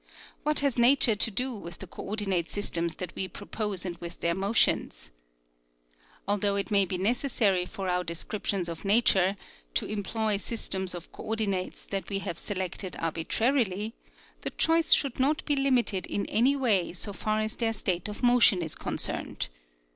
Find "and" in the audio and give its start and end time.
3.85-3.97